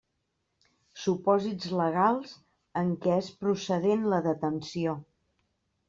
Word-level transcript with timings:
Supòsits 1.01 1.75
legals 1.83 2.33
en 2.83 2.91
què 3.05 3.21
és 3.21 3.31
procedent 3.45 4.07
la 4.15 4.25
detenció. 4.33 5.01